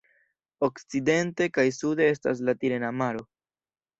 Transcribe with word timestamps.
Okcidente 0.67 1.49
kaj 1.57 1.65
sude 1.77 2.09
estas 2.13 2.41
la 2.47 2.57
Tirena 2.65 2.93
Maro. 3.03 3.23